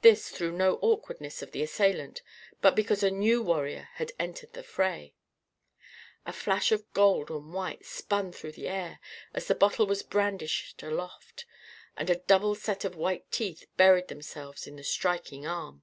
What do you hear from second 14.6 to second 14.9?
in the